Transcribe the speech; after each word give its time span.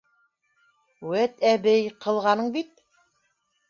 -Үәт, 1.11 1.37
әбей, 1.53 1.87
ҡылғаның 2.07 2.53
бит! 2.61 2.87